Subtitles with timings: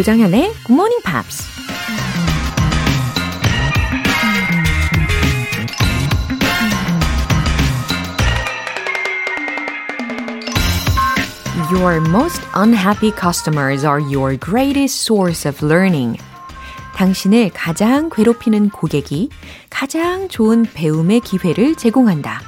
[0.00, 1.44] 조장현의 Good Morning Pops.
[11.70, 16.16] Your most unhappy customers are your greatest source of learning.
[16.94, 19.28] 당신을 가장 괴롭히는 고객이
[19.68, 22.40] 가장 좋은 배움의 기회를 제공한다.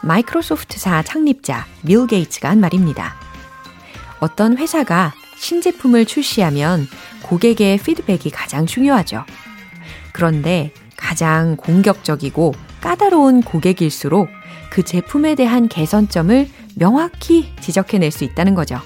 [0.00, 3.16] 마이크로소프트사 창립자 밀 게이츠가 한 말입니다.
[4.20, 6.86] 어떤 회사가 신제품을 출시하면
[7.22, 9.24] 고객의 피드백이 가장 중요하죠.
[10.12, 14.28] 그런데 가장 공격적이고 까다로운 고객일수록
[14.70, 18.78] 그 제품에 대한 개선점을 명확히 지적해낼 수 있다는 거죠.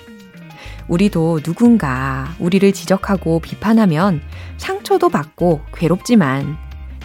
[0.87, 4.23] 우리도 누군가 우리를 지적하고 비판하면
[4.57, 6.57] 상처도 받고 괴롭지만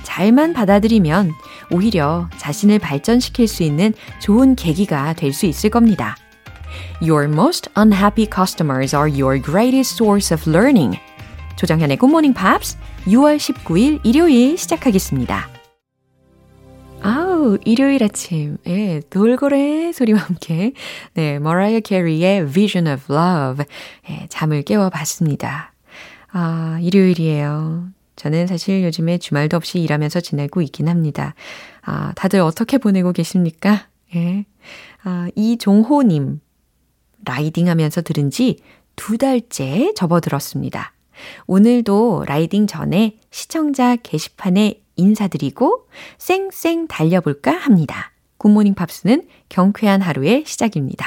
[0.03, 1.31] 잘만 받아들이면
[1.71, 6.15] 오히려 자신을 발전시킬 수 있는 좋은 계기가 될 수 있을 겁니다.
[7.01, 10.99] Your most unhappy customers are your greatest source of learning.
[11.55, 15.47] 조정현의 Good Morning Pops 6월 19일 일요일 시작하겠습니다.
[17.01, 20.73] 아우, 일요일 아침, 예, 돌고래 소리와 함께,
[21.13, 23.65] 네, 머라이어 캐리의 Vision of Love,
[24.09, 25.71] 예, 잠을 깨워봤습니다.
[26.33, 27.87] 아, 일요일이에요.
[28.17, 31.33] 저는 사실 요즘에 주말도 없이 일하면서 지내고 있긴 합니다.
[31.81, 33.87] 아, 다들 어떻게 보내고 계십니까?
[34.15, 34.45] 예.
[35.05, 36.41] 아, 이종호님,
[37.25, 38.57] riding 하면서 들은 지
[38.99, 40.91] 두 달째 접어들었습니다.
[41.47, 48.11] 오늘도 riding 전에 시청자 게시판에 인사드리고 쌩쌩 달려볼까 합니다.
[48.39, 51.05] 굿모닝 팝스는 경쾌한 하루의 시작입니다.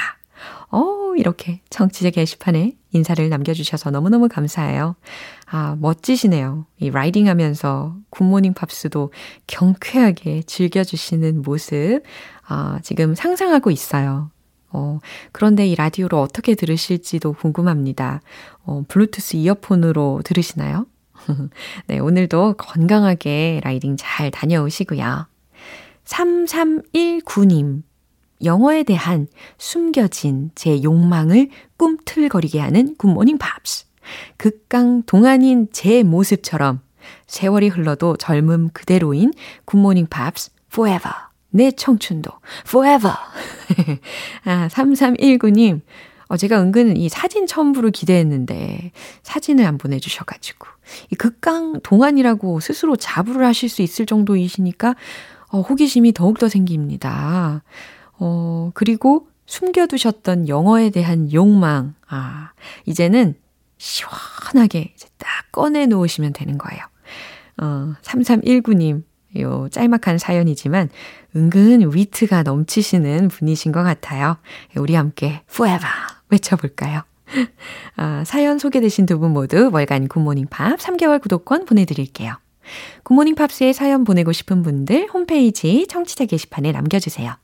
[0.70, 4.96] 어, 이렇게 청취자 게시판에 인사를 남겨주셔서 너무너무 감사해요.
[5.44, 6.64] 아, 멋지시네요.
[6.78, 9.12] 이 riding 하면서 굿모닝 팝스도
[9.46, 12.00] 경쾌하게 즐겨주시는 모습,
[12.48, 14.30] 아, 지금 상상하고 있어요.
[14.72, 14.98] 어,
[15.32, 18.20] 그런데 이 라디오를 어떻게 들으실지도 궁금합니다.
[18.64, 20.86] 어, 블루투스 이어폰으로 들으시나요?
[21.86, 25.26] 네, 오늘도 건강하게 riding 잘 다녀오시고요.
[26.04, 27.82] 3319님.
[28.44, 33.86] 영어에 대한 숨겨진 제 욕망을 꿈틀거리게 하는 굿모닝 팝스.
[34.36, 36.80] 극강 동안인 제 모습처럼
[37.28, 39.32] 세월이 흘러도 젊음 그대로인
[39.64, 41.31] 굿모닝 팝스 forever.
[41.52, 42.30] 내 청춘도
[42.66, 43.14] forever.
[44.44, 45.80] 아, 3319님.
[46.28, 48.92] 어, 제가 은근 이 사진 첨부를 기대했는데
[49.22, 50.66] 사진을 안 보내주셔가지고
[51.10, 54.96] 이 극강 동안이라고 스스로 자부를 하실 수 있을 정도이시니까
[55.48, 57.62] 어, 호기심이 더욱더 생깁니다.
[58.18, 61.94] 어, 그리고 숨겨두셨던 영어에 대한 욕망.
[62.08, 62.52] 아,
[62.86, 63.34] 이제는
[63.76, 66.82] 시원하게 이제 딱 꺼내 놓으시면 되는 거예요.
[67.60, 69.02] 어, 3319님,
[69.40, 70.90] 요 짤막한 사연이지만
[71.34, 74.36] 은근 위트가 넘치시는 분이신 것 같아요.
[74.76, 75.88] 우리 함께 forever
[76.30, 77.02] 외쳐볼까요?
[77.96, 82.34] 아, 사연 소개되신 두 분 모두 월간 굿모닝 팝 3개월 구독권 보내드릴게요.
[83.04, 87.34] 굿모닝 팝스에 사연 보내고 싶은 분들 홈페이지 청취자 게시판에 남겨주세요.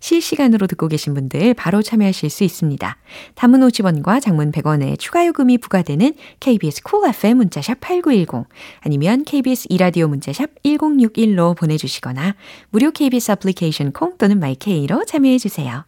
[0.00, 2.96] 실시간으로 듣고 계신 분들 바로 참여하실 수 있습니다.
[3.34, 8.48] 단문 50원과 장문 100원의 추가 요금이 부과되는 KBS cool FM 문자샵 8910
[8.80, 12.34] 아니면 KBS 이라디오 문자샵 1061로 보내주시거나
[12.70, 15.84] 무료 KBS 애플리케이션 콩 또는 my K로 참여해 주세요.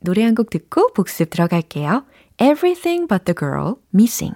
[0.00, 2.04] 노래 한 곡 듣고 복습 들어갈게요.
[2.40, 4.34] Everything but the girl missing.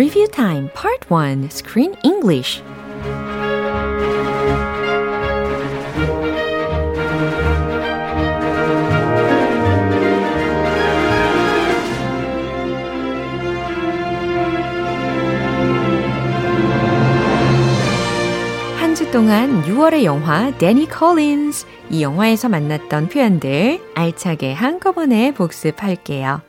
[0.00, 2.62] Review Time Part 1 Screen English
[18.78, 26.40] 한 주 동안 6월의 영화 데니 콜린스 이 영화에서 만났던 표현들 알차게 한꺼번에 복습할게요.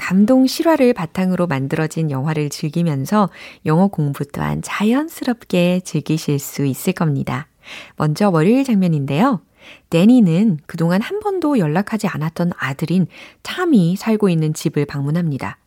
[0.00, 3.28] 감동 실화를 바탕으로 만들어진 영화를 즐기면서
[3.66, 7.48] 영어 공부 또한 자연스럽게 즐기실 수 있을 겁니다.
[7.96, 9.42] 먼저 월요일 장면인데요.
[9.90, 13.08] 데니는 그동안 한 번도 연락하지 않았던 아들인
[13.42, 15.58] 탐이 살고 있는 집을 방문합니다.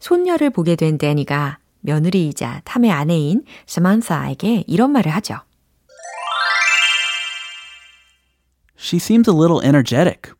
[0.00, 5.40] 손녀를 보게 된 데니가 며느리이자 탐의 아내인 스만사에게 이런 말을 하죠.
[8.78, 10.32] She seems a little energetic.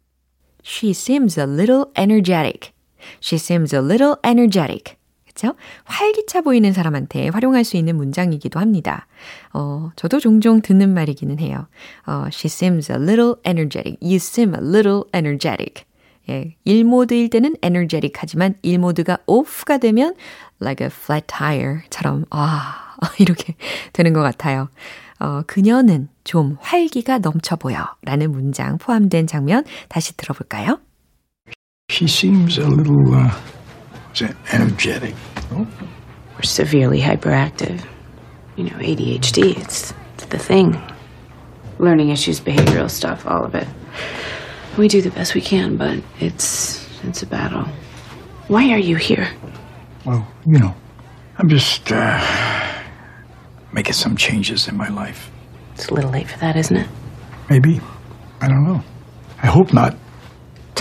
[0.65, 2.74] She seems a little energetic.
[3.21, 4.97] She seems a little energetic.
[5.27, 5.55] 그쵸?
[5.85, 9.07] 활기차 보이는 사람한테 활용할 수 있는 문장이기도 합니다.
[9.53, 11.67] 어, 저도 종종 듣는 말이기는 해요.
[12.07, 13.99] 어, she seems a little energetic.
[14.01, 15.85] You seem a little energetic.
[16.29, 20.15] 예, 1모드일 때는 energetic 하지만 1모드가 off가 되면
[20.61, 23.57] like a flat tire처럼, 아, 이렇게
[23.93, 24.69] 되는 것 같아요.
[25.21, 30.81] 어, 그녀는 좀 활기가 넘쳐 보여 라는 문장 포함된 장면 다시 들어볼까요?
[31.91, 33.39] She seems a little uh,
[34.53, 35.15] energetic.
[35.53, 37.85] Or severely hyperactive.
[38.57, 40.81] You know, ADHD, it's, it's the thing.
[41.79, 43.69] Learning issues, behavioral stuff, all of it.
[44.79, 47.67] We do the best we can, but it's it's a battle.
[48.49, 49.29] Why are you here?
[50.05, 50.75] Well, you know,
[51.39, 52.83] I'm just uh,
[53.73, 55.31] making some changes in my life.
[55.75, 56.89] It's a little late for that, isn't it?
[57.51, 57.81] Maybe.
[58.41, 58.83] I don't know.
[59.43, 59.97] I hope not.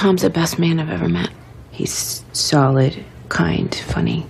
[0.03, 1.29] Tom's the best man I've ever met.
[1.71, 4.25] He's solid, kind, funny.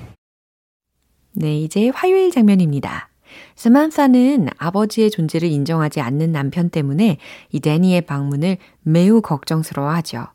[1.32, 3.10] 네, 이제 화요일 장면입니다.
[3.56, 7.18] 스만사는 아버지의 존재를 인정하지 않는 남편 때문에
[7.52, 10.28] 이 데니의 방문을 매우 걱정스러워하죠.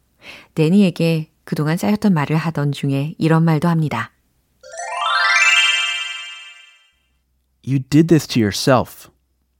[0.56, 4.10] 데니에게 그동안 쌓였던 말을 하던 중에 이런 말도 합니다.
[7.64, 9.08] You did this to yourself.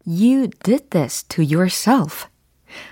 [0.05, 2.27] You did this to yourself.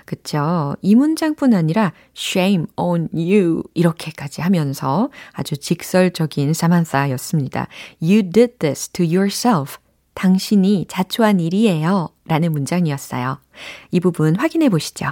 [0.04, 0.76] 그쵸.
[0.80, 7.66] 이 문장뿐 아니라 shame on you 이렇게까지 하면서 아주 직설적인 사만사였습니다.
[8.00, 9.78] You did this to yourself.
[10.14, 12.10] 당신이 자초한 일이에요.
[12.26, 13.38] 라는 문장이었어요.
[13.90, 15.06] 이 부분 확인해 보시죠.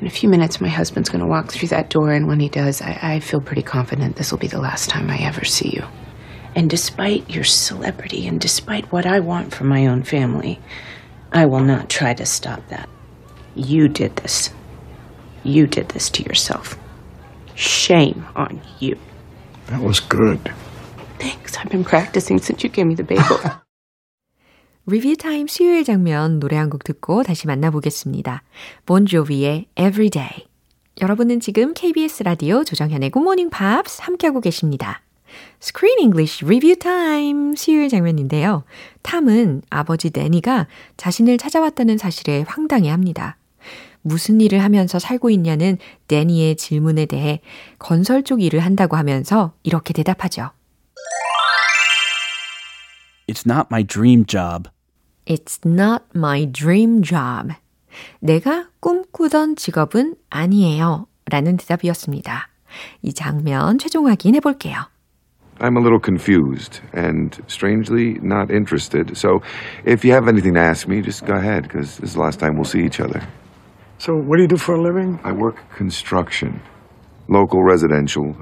[0.00, 2.50] In a few minutes, my husband's going to walk through that door, and when he
[2.50, 5.72] does, I, I feel pretty confident this will be the last time I ever see
[5.72, 5.84] you.
[6.54, 10.60] And despite your celebrity and despite what I want for my own family,
[11.32, 12.88] I will not try to stop that.
[13.55, 14.51] You did this.
[15.43, 16.77] You did this to yourself.
[17.55, 18.97] Shame on you.
[19.67, 20.51] That was good.
[21.19, 21.57] Thanks.
[21.57, 23.37] I've been practicing since you gave me the bagel.
[24.87, 28.41] 리뷰 타임 수요일 장면 노래 한 곡 듣고 다시 만나보겠습니다.
[28.85, 30.47] 본조비의 Everyday.
[31.01, 35.01] 여러분은 지금 KBS 라디오 조정현의 Good Morning Pops 함께하고 계십니다.
[35.61, 38.63] Screen English Review Time 수요일 장면인데요.
[39.03, 40.67] 탐은 아버지 데니가
[40.97, 43.37] 자신을 찾아왔다는 사실에 황당해합니다.
[44.01, 45.77] 무슨 일을 하면서 살고 있냐는
[46.07, 47.41] 데니의 질문에 대해
[47.79, 50.51] 건설 쪽 일을 한다고 하면서 이렇게 대답하죠.
[53.27, 54.69] It's not my dream job.
[55.25, 57.53] It's not my dream job.
[58.19, 61.07] 내가 꿈꾸던 직업은 아니에요.
[61.29, 62.49] 라는 대답이었습니다.
[63.01, 64.75] 이 장면 최종 확인해 볼게요.
[65.59, 69.15] I'm a little confused and strangely not interested.
[69.15, 69.41] So
[69.85, 72.39] if you have anything to ask me, just go ahead because this is the last
[72.39, 73.21] time we'll see each other.
[74.00, 75.18] So, what do you do for a living?
[75.24, 76.60] I work construction,
[77.28, 78.36] local residential.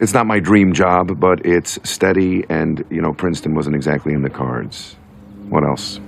[0.00, 4.22] It's not my dream job, but it's steady and, you know, Princeton wasn't exactly in
[4.22, 4.96] the cards.
[5.48, 6.00] What else?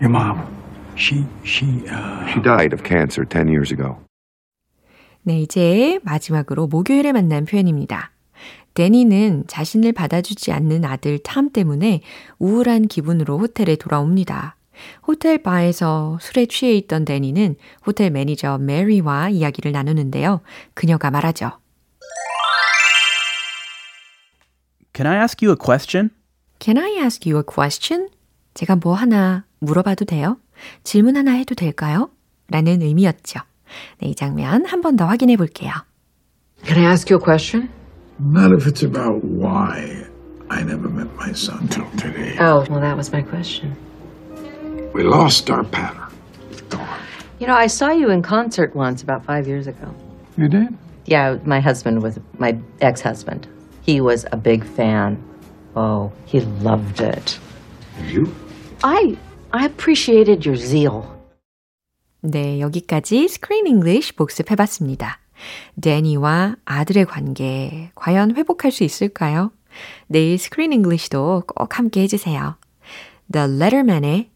[0.00, 0.46] Your mom.
[0.96, 2.26] She, she, uh...
[2.32, 3.98] She died of cancer 10 years ago.
[5.22, 8.12] 네, 이제 마지막으로 목요일에 만난 표현입니다.
[8.74, 12.02] 데니는 자신을 받아주지 않는 아들 탐 때문에
[12.38, 14.56] 우울한 기분으로 호텔에 돌아옵니다.
[15.07, 17.55] 호텔 바에서 술에 취해 있던 데니는
[17.85, 20.41] 호텔 매니저 메리와 이야기를 나누는데요.
[20.73, 21.51] 그녀가 말하죠.
[24.93, 26.09] Can I ask you a question?
[26.59, 28.09] Can I ask you a question?
[28.53, 30.37] 제가 뭐 하나 물어봐도 돼요?
[30.83, 32.09] 질문 하나 해도 될까요?
[32.49, 33.39] 라는 의미였죠.
[33.99, 35.71] 네, 이 장면 한 번 더 확인해 볼게요.
[36.65, 37.69] Can I ask you a question?
[38.19, 40.05] Not if it's about why
[40.49, 42.35] I never met my son till today.
[42.37, 43.73] Oh, well, that was my question.
[44.92, 46.02] We lost our pattern.
[47.38, 49.92] You know, I saw you in concert once about five years ago.
[50.38, 50.68] You did?
[51.04, 53.46] Yeah, my husband was my ex husband.
[53.82, 55.22] He was a big fan.
[55.76, 57.38] Oh, he loved it.
[58.08, 58.32] You?
[58.82, 59.16] I
[59.52, 61.04] I appreciated your zeal.
[62.22, 65.18] 네, 여기까지 Screen English 복습해 봤습니다.
[65.80, 69.52] 데니와 아들의 관계 과연 회복할 수 있을까요?
[70.08, 72.56] 내일 Screen English도 꼭 함께 해주세요.
[73.30, 74.29] The Letterman의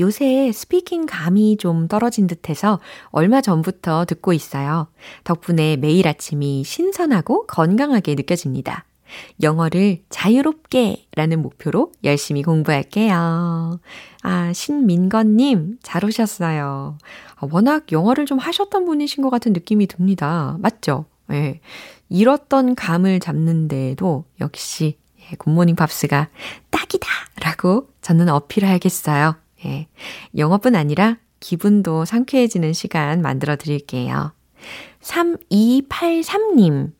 [0.00, 4.88] 요새 speaking 감이 좀 떨어진 듯해서 얼마 전부터 듣고 있어요.
[5.24, 8.84] 덕분에 매일 아침이 신선하고 건강하게 느껴집니다.
[9.42, 13.80] 영어를 자유롭게 라는 목표로 열심히 공부할게요.
[14.22, 16.98] 아, 신민건님, 잘 오셨어요.
[17.36, 20.56] 아, 워낙 영어를 좀 하셨던 분이신 것 같은 느낌이 듭니다.
[20.60, 21.06] 맞죠?
[21.30, 21.34] 예.
[21.34, 21.60] 네.
[22.10, 26.28] 잃었던 감을 잡는데도 역시 예, 굿모닝 팝스가
[26.70, 27.06] 딱이다!
[27.42, 29.36] 라고 저는 어필해야겠어요.
[29.64, 29.88] 예.
[30.36, 34.32] 영어뿐 아니라 기분도 상쾌해지는 시간 만들어 드릴게요.
[35.00, 36.92] 3283님.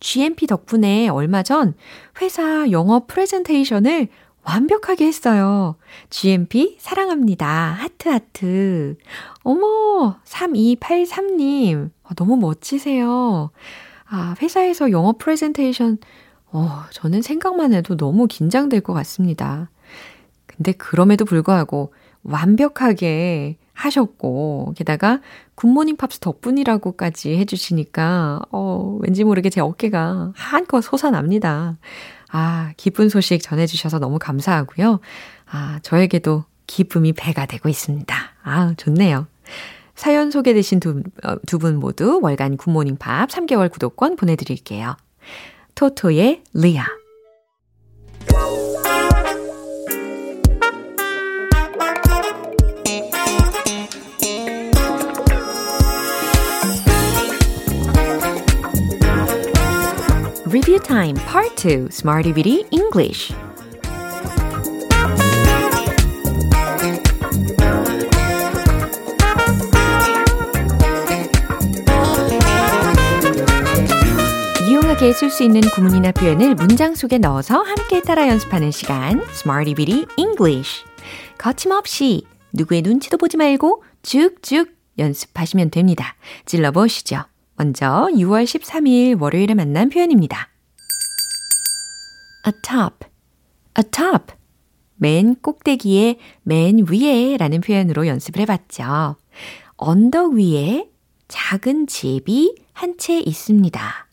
[0.00, 1.74] GMP 덕분에 얼마 전
[2.20, 4.08] 회사 영어 프레젠테이션을
[4.44, 5.76] 완벽하게 했어요.
[6.10, 7.46] GMP 사랑합니다.
[7.46, 8.96] 하트 하트.
[9.42, 11.90] 어머, 3283님.
[12.02, 13.50] 아, 너무 멋지세요.
[14.06, 15.98] 아, 회사에서 영어 프레젠테이션,
[16.52, 19.70] 어, 저는 생각만 해도 너무 긴장될 것 같습니다.
[20.56, 21.92] 근데 그럼에도 불구하고
[22.22, 25.20] 완벽하게 하셨고, 게다가
[25.56, 31.76] 굿모닝 팝스 덕분이라고까지 해주시니까, 어, 왠지 모르게 제 어깨가 한껏 솟아납니다.
[32.30, 35.00] 아, 기쁜 소식 전해주셔서 너무 감사하고요.
[35.50, 38.16] 아, 저에게도 기쁨이 배가 되고 있습니다.
[38.42, 39.26] 아, 좋네요.
[39.94, 44.96] 사연 소개되신 두, 어, 두분 모두 월간 굿모닝 팝 3개월 구독권 보내드릴게요.
[45.74, 46.84] Toto의 Lea.
[60.54, 63.34] Review Time Part 2 Smarty Bitty English
[74.62, 80.06] 유용하게 쓸 수 있는 구문이나 표현을 문장 속에 넣어서 함께 따라 연습하는 시간 Smarty Bitty
[80.16, 80.84] English
[81.36, 84.68] 거침없이 누구의 눈치도 보지 말고 쭉쭉
[84.98, 86.14] 연습하시면 됩니다.
[86.46, 87.24] 찔러보시죠.
[87.56, 90.48] 먼저 6월 13일 월요일에 만난 표현입니다.
[92.46, 93.06] atop,
[93.78, 94.34] atop.
[94.96, 99.16] 맨 꼭대기에, 맨 위에 라는 표현으로 연습을 해봤죠.
[99.76, 100.88] 언덕 위에
[101.28, 104.08] 작은 집이 한 채 있습니다.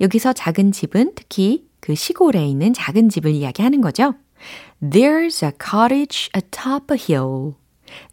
[0.00, 4.14] 여기서 작은 집은 특히 그 시골에 있는 작은 집을 이야기하는 거죠.
[4.82, 7.54] There's a cottage atop a hill.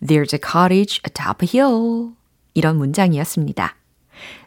[0.02, 2.12] There's a cottage atop a hill.
[2.54, 3.76] 이런 문장이었습니다.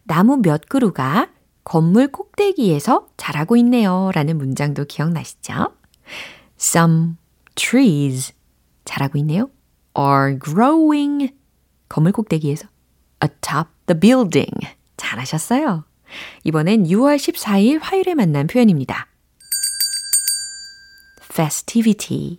[0.04, 1.30] 나무 몇 그루가
[1.64, 4.10] 건물 꼭대기에서 자라고 있네요.
[4.14, 5.74] 라는 문장도 기억나시죠?
[6.58, 7.14] Some
[7.54, 8.32] trees
[8.84, 9.50] 자라고 있네요.
[9.98, 11.34] are growing
[11.88, 12.68] 건물 꼭대기에서
[13.22, 14.52] atop the building
[14.96, 15.84] 잘하셨어요.
[16.44, 19.08] 이번엔 6월 14일 화요일에 만난 표현입니다.
[21.22, 22.38] festivity,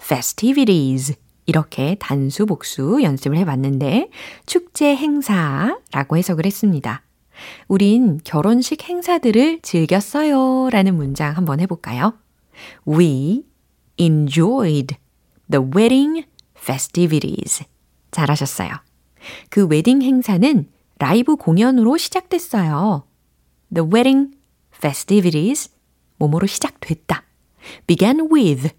[0.00, 1.14] festivities
[1.50, 4.08] 이렇게 단수 복수 연습을 해봤는데
[4.46, 7.02] 축제 행사라고 해석을 했습니다.
[7.66, 12.14] 우린 결혼식 행사들을 즐겼어요 라는 문장 한번 해볼까요?
[12.86, 13.42] We
[13.98, 14.96] enjoyed
[15.50, 16.24] the wedding
[16.56, 17.64] festivities.
[18.12, 18.70] 잘하셨어요.
[19.48, 20.68] 그 웨딩 행사는
[21.00, 23.02] 라이브 공연으로 시작됐어요.
[23.74, 24.36] The wedding
[24.72, 25.72] festivities
[26.16, 27.24] 뭐뭐로 시작됐다.
[27.88, 28.70] began with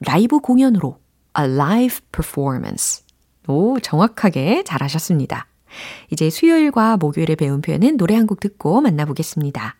[0.00, 0.98] 라이브 공연으로
[1.38, 3.04] a live performance.
[3.46, 5.46] 오, 정확하게 잘하셨습니다.
[6.10, 9.76] 이제 수요일과 목요일에 배운 표현은 노래 한 곡 듣고 만나보겠습니다.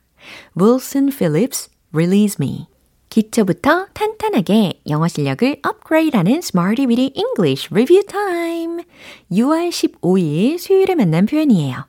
[0.59, 2.67] Wilson Phillips, Release Me.
[3.09, 8.85] 기초부터 탄탄하게 영어 실력을 업그레이드하는 Smarty Weedy English Review Time.
[9.33, 11.87] 6월 15일 수요일에 만난 표현이에요.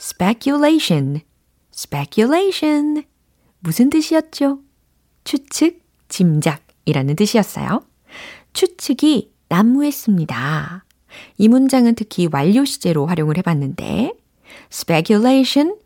[0.00, 1.22] speculation,
[1.74, 3.04] speculation.
[3.60, 4.60] 무슨 뜻이었죠?
[5.24, 7.82] 추측, 짐작 이라는 뜻이었어요.
[8.52, 10.84] 추측이 난무했습니다.
[11.38, 14.14] 이 문장은 특히 완료 시제로 활용을 해봤는데,
[14.72, 15.76] speculation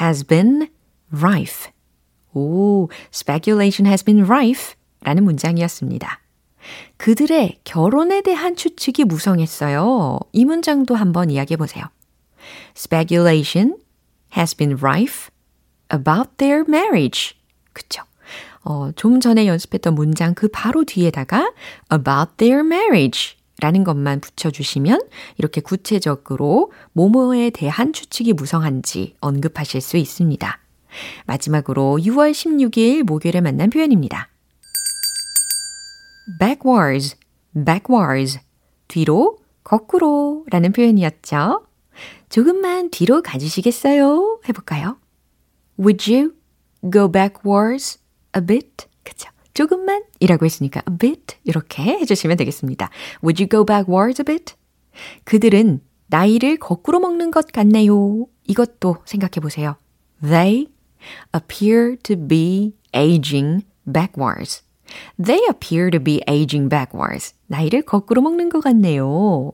[0.00, 0.68] has been
[1.10, 1.70] rife.
[2.32, 6.20] 오, speculation has been rife 라는 문장이었습니다.
[6.96, 10.18] 그들의 결혼에 대한 추측이 무성했어요.
[10.32, 11.84] 이 문장도 한번 이야기해 보세요.
[12.76, 13.76] Speculation
[14.36, 15.30] has been rife
[15.92, 17.36] about their marriage.
[17.72, 18.02] 그쵸?
[18.68, 21.52] 어, 좀 전에 연습했던 문장 그 바로 뒤에다가
[21.92, 25.02] about their marriage 라는 것만 붙여주시면
[25.38, 30.58] 이렇게 구체적으로 모모에 대한 추측이 무성한지 언급하실 수 있습니다.
[31.26, 34.28] 마지막으로 6월 16일 목요일에 만난 표현입니다.
[36.40, 37.16] backwards,
[37.54, 38.40] backwards.
[38.88, 41.64] 뒤로, 거꾸로 라는 표현이었죠.
[42.28, 44.40] 조금만 뒤로 가주시겠어요?
[44.48, 44.98] 해볼까요?
[45.78, 46.34] Would you
[46.92, 48.00] go backwards
[48.36, 48.86] a bit?
[49.02, 49.30] 그쵸.
[49.54, 52.90] 조금만 이라고 했으니까 a bit 이렇게 해주시면 되겠습니다.
[53.22, 54.54] Would you go backwards a bit?
[55.24, 58.26] 그들은 나이를 거꾸로 먹는 것 같네요.
[58.44, 59.76] 이것도 생각해 보세요.
[60.22, 60.66] They
[61.34, 64.62] appear to be aging backwards.
[65.22, 67.34] They appear to be aging backwards.
[67.46, 69.52] 나이를 거꾸로 먹는 것 같네요.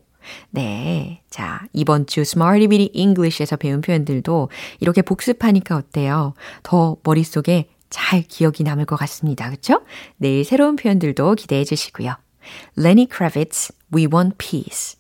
[0.51, 1.23] 네.
[1.31, 6.35] 자, 이번 주 Smarty Bitty English에서 배운 표현들도 이렇게 복습하니까 어때요?
[6.62, 9.51] 더 머릿속에 잘 기억이 남을 것 같습니다.
[9.51, 9.83] 그쵸?
[10.17, 12.17] 내일 새로운 표현들도 기대해 주시고요.
[12.77, 14.97] Lenny Kravitz, We Want Peace.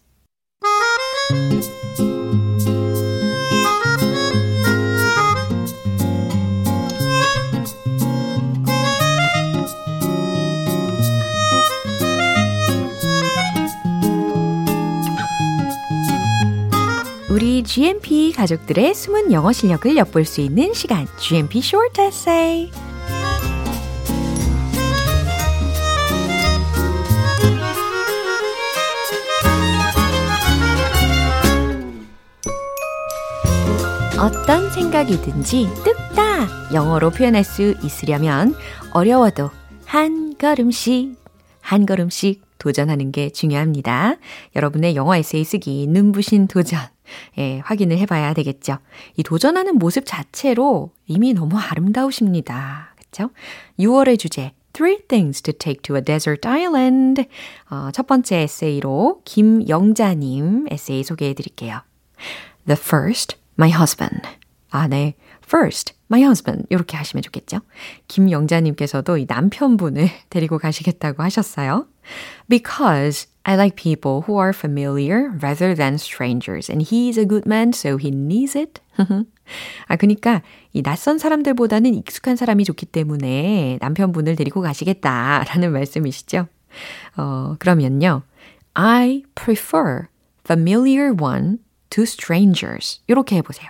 [17.64, 22.70] GMP 가족들의 숨은 영어 실력을 엿볼 수 있는 시간, GMP Short Essay.
[34.18, 38.54] 어떤 생각이든지 뚝딱 영어로 표현할 수 있으려면
[38.92, 39.50] 어려워도
[39.84, 41.16] 한 걸음씩,
[41.60, 44.16] 한 걸음씩 도전하는 게 중요합니다.
[44.54, 46.78] 여러분의 영어 에세이 쓰기 눈부신 도전.
[47.38, 48.78] 예, 확인을 해봐야 되겠죠.
[49.16, 52.94] 이 도전하는 모습 자체로 이미 너무 아름다우십니다.
[52.96, 53.30] 그쵸?
[53.78, 57.26] 6월의 주제, Three things to take to a desert island.
[57.70, 61.82] 어, 첫 번째 에세이로 김영자님 에세이 소개해 드릴게요.
[62.66, 64.22] The first, my husband.
[64.70, 65.14] 아, 네.
[65.44, 66.66] First, my husband.
[66.70, 67.60] 이렇게 하시면 좋겠죠.
[68.08, 71.86] 김영자님께서도 이 남편분을 데리고 가시겠다고 하셨어요.
[72.48, 76.70] Because I like people who are familiar rather than strangers.
[76.70, 78.80] And he's a good man, so he needs it.
[79.88, 86.46] 아, 그니까 이 낯선 사람들보다는 익숙한 사람이 좋기 때문에 남편분을 데리고 가시겠다라는 말씀이시죠.
[87.16, 88.22] 어, 그러면요.
[88.74, 90.06] I prefer
[90.44, 91.58] familiar one
[91.90, 93.00] to strangers.
[93.06, 93.68] 이렇게 해보세요.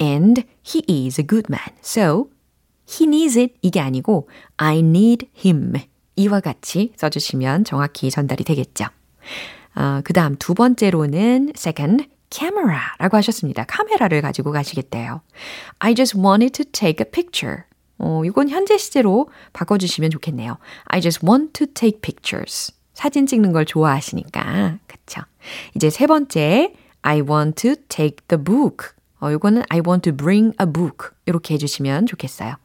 [0.00, 1.76] And he is a good man.
[1.82, 2.30] So
[2.88, 5.74] he needs it 이게 아니고 I need him.
[6.16, 8.86] 이와 같이 써주시면 정확히 전달이 되겠죠.
[9.74, 13.64] 어, 그 다음 두 번째로는 second, camera라고 하셨습니다.
[13.64, 15.20] 카메라를 가지고 가시겠대요.
[15.78, 17.62] I just wanted to take a picture.
[17.98, 20.58] 어, 이건 현재 시제로 바꿔주시면 좋겠네요.
[20.86, 22.72] I just want to take pictures.
[22.94, 24.78] 사진 찍는 걸 좋아하시니까.
[24.86, 25.22] 그쵸.
[25.74, 28.88] 이제 세 번째, I want to take the book.
[29.20, 31.10] 어, 요거는 I want to bring a book.
[31.26, 32.56] 이렇게 해주시면 좋겠어요.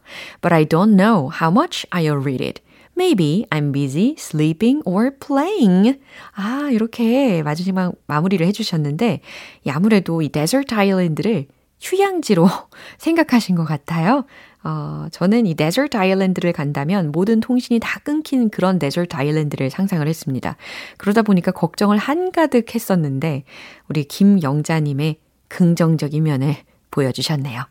[0.41, 2.61] But I don't know how much I'll read it.
[2.97, 5.99] Maybe I'm busy sleeping or playing.
[6.33, 9.21] 아, 이렇게 마지막 마무리를 해주셨는데,
[9.69, 11.47] 아무래도 이 데저트 아일랜드를
[11.79, 12.47] 휴양지로
[12.99, 14.25] 생각하신 것 같아요.
[14.63, 20.57] 어, 저는 이 데저트 아일랜드를 간다면 모든 통신이 다 끊긴 그런 데저트 아일랜드를 상상을 했습니다.
[20.97, 23.43] 그러다 보니까 걱정을 한가득 했었는데,
[23.89, 26.55] 우리 김영자님의 긍정적인 면을
[26.91, 27.63] 보여주셨네요.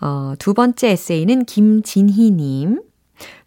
[0.00, 2.82] 어, 두 번째 에세이는 김진희님.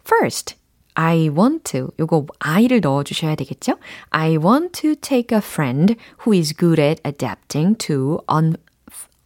[0.06, 0.56] First,
[0.99, 1.91] I want to.
[1.99, 3.77] 요거 I를 넣어주셔야 되겠죠?
[4.11, 8.55] I want to take a friend who is good at adapting to un,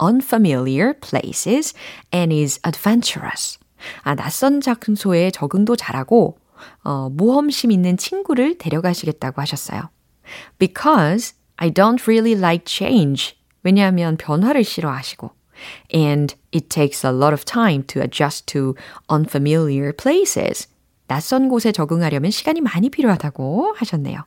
[0.02, 1.76] unfamiliar places
[2.12, 3.60] and is adventurous.
[4.02, 6.38] 아, 낯선 장소에 적응도 잘하고,
[6.84, 9.90] 어, 모험심 있는 친구를 데려가시겠다고 하셨어요.
[10.58, 13.36] Because I don't really like change.
[13.64, 15.32] 왜냐하면 변화를 싫어하시고.
[15.94, 18.76] And it takes a lot of time to adjust to
[19.10, 20.68] unfamiliar places.
[21.07, 24.25] 낯선 곳에 적응하려면 시간이 많이 필요하다고 하셨네요.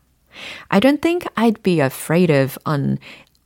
[0.68, 2.98] I don't think I'd be afraid of an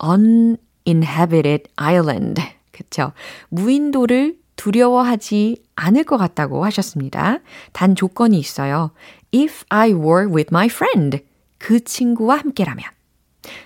[0.03, 2.41] uninhabited island.
[2.71, 3.13] 그쵸?
[3.49, 7.39] 무인도를 두려워하지 않을 것 같다고 하셨습니다.
[7.71, 8.91] 단 조건이 있어요.
[9.33, 11.23] If I were with my friend.
[11.57, 12.85] 그 친구와 함께라면.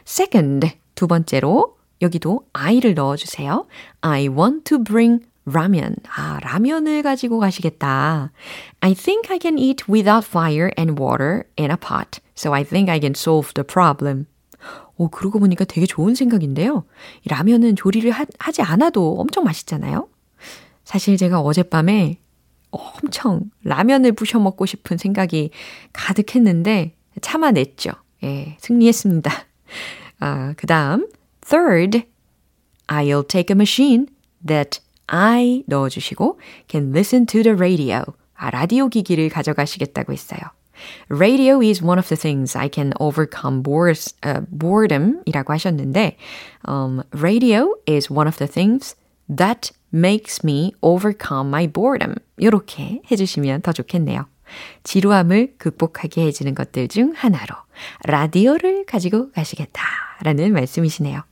[0.06, 3.68] Second, 두 번째로 여기도 I를 넣어주세요.
[4.02, 5.96] I want to bring 라면.
[6.16, 8.32] 아, 라면을 가지고 가시겠다.
[8.82, 12.20] I think I can eat without fire and water in a pot.
[12.36, 14.26] So I think I can solve the problem.
[14.98, 16.86] 오, 그러고 보니까 되게 좋은 생각인데요.
[17.24, 20.08] 이 라면은 조리를 하, 하지 않아도 엄청 맛있잖아요.
[20.84, 22.20] 사실 제가 어젯밤에
[22.72, 25.52] 엄청 라면을 부셔 먹고 싶은 생각이
[25.94, 27.92] 가득했는데 참아냈죠.
[28.24, 29.32] 예, 승리했습니다.
[30.20, 31.08] 아, 그 다음,
[31.42, 32.04] third,
[32.88, 34.08] I'll take a machine
[34.46, 38.04] that I 넣어주시고 can listen to the radio.
[38.36, 40.40] 아, 라디오 기기를 가져가시겠다고 했어요.
[41.10, 46.18] Radio is one of the things I can overcome bored, uh, boredom이라고 하셨는데
[46.68, 48.96] um, Radio is one of the things
[49.34, 52.16] that makes me overcome my boredom.
[52.38, 54.26] 이렇게 해주시면 더 좋겠네요.
[54.84, 57.56] 지루함을 극복하게 해주는 것들 중 하나로
[58.04, 61.24] 라디오를 가지고 가시겠다라는 말씀이시네요.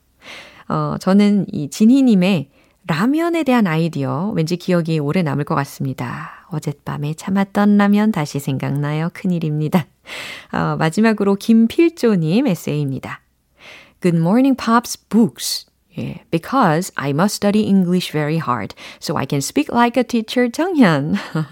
[0.69, 2.49] 어, 저는 이 진희님의
[2.85, 6.45] 라면에 대한 아이디어 왠지 기억이 오래 남을 것 같습니다.
[6.49, 9.09] 어젯밤에 참았던 라면 다시 생각나요.
[9.13, 9.85] 큰일입니다.
[10.51, 13.21] 어, 마지막으로 김필조님 에세이입니다.
[14.01, 15.65] Good morning, Pops Books.
[15.97, 20.49] 예, because I must study English very hard, so I can speak like a teacher
[20.49, 21.15] 정현.
[21.35, 21.45] uh,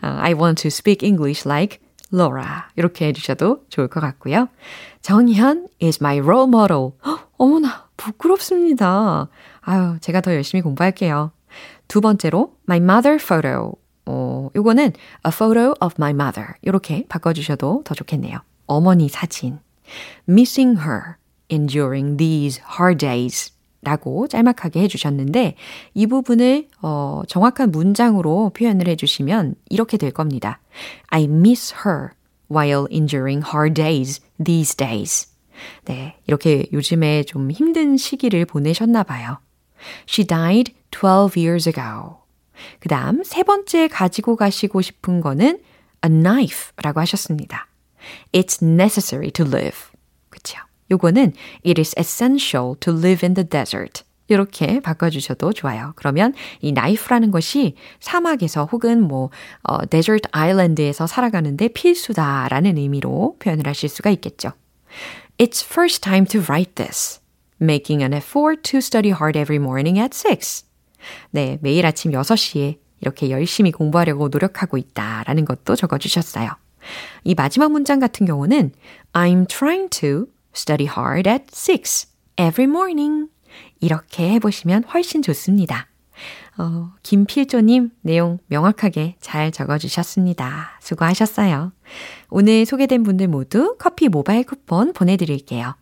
[0.00, 1.80] I want to speak English like
[2.12, 2.64] Laura.
[2.76, 4.48] 이렇게 해주셔도 좋을 것 같고요.
[5.02, 6.92] 정현 is my role model.
[7.04, 9.28] 헉, 어머나, 부끄럽습니다.
[9.60, 11.32] 아유, 제가 더 열심히 공부할게요.
[11.86, 13.74] 두 번째로, my mother photo.
[14.06, 14.84] 어, 요거는
[15.26, 16.54] a photo of my mother.
[16.62, 18.38] 이렇게 바꿔 주셔도 더 좋겠네요.
[18.66, 19.58] 어머니 사진.
[20.28, 21.16] missing her
[21.50, 23.52] enduring these hard days.
[23.82, 25.54] 라고 짤막하게 해주셨는데
[25.94, 30.60] 이 부분을 어, 정확한 문장으로 표현을 해주시면 이렇게 될 겁니다.
[31.06, 32.10] I miss her
[32.50, 35.28] while enduring hard days these days.
[35.84, 39.38] 네, 이렇게 요즘에 좀 힘든 시기를 보내셨나 봐요.
[40.06, 42.18] She died 12 years ago.
[42.80, 45.60] 그 다음 세 번째 가지고 가시고 싶은 거는
[46.04, 47.68] a knife라고 하셨습니다.
[48.32, 49.76] It's necessary to live.
[50.30, 50.58] 그쵸?
[50.90, 54.02] 요거는 it is essential to live in the desert.
[54.28, 55.92] 이렇게 바꿔주셔도 좋아요.
[55.96, 59.30] 그러면 이 knife라는 것이 사막에서 혹은 뭐
[59.62, 64.52] 어, desert island에서 살아가는데 필수다라는 의미로 표현을 하실 수가 있겠죠.
[65.38, 67.17] It's first time to write this.
[67.60, 70.64] Making an effort to study hard every morning at 6.
[71.30, 76.50] 네, 매일 아침 6시에 이렇게 열심히 공부하려고 노력하고 있다 라는 것도 적어주셨어요.
[77.24, 78.72] 이 마지막 문장 같은 경우는
[79.12, 83.28] I'm trying to study hard at 6 every morning.
[83.80, 85.88] 이렇게 해보시면 훨씬 좋습니다.
[86.58, 90.78] 어, 김필조님 내용 명확하게 잘 적어주셨습니다.
[90.80, 91.72] 수고하셨어요.
[92.30, 95.76] 오늘 소개된 분들 모두 커피 모바일 쿠폰 보내드릴게요.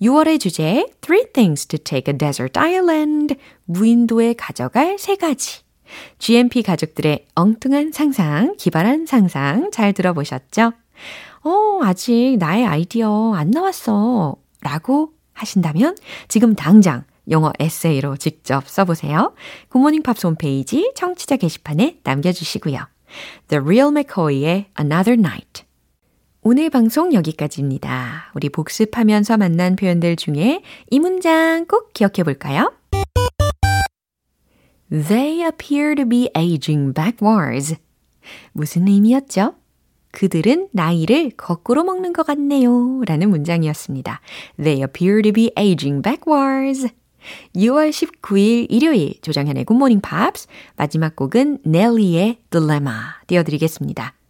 [0.00, 5.62] 6월의 주제 Three things to take a desert island 무인도에 가져갈 세 가지
[6.18, 10.72] GMP 가족들의 엉뚱한 상상, 기발한 상상 잘 들어보셨죠?
[11.42, 14.36] 어, 아직 나의 아이디어 안 나왔어.
[14.62, 15.96] 라고 하신다면
[16.28, 19.34] 지금 당장 영어 에세이로 직접 써보세요.
[19.68, 22.78] 굿모닝 팝스 홈페이지 청취자 게시판에 남겨주시고요.
[23.48, 25.64] The Real McCoy의 Another Night.
[26.46, 28.30] 오늘 방송 여기까지입니다.
[28.34, 32.70] 우리 복습하면서 만난 표현들 중에 이 문장 꼭 기억해 볼까요?
[34.90, 37.76] They appear to be aging backwards.
[38.52, 39.54] 무슨 의미였죠?
[40.10, 43.00] 그들은 나이를 거꾸로 먹는 것 같네요.
[43.06, 44.20] 라는 문장이었습니다.
[44.62, 46.88] They appear to be aging backwards.
[47.56, 52.94] 6월 19일 일요일 조정현의 굿모닝 팝스 마지막 곡은 넬리의 Dilemma
[53.28, 54.12] 띄워드리겠습니다.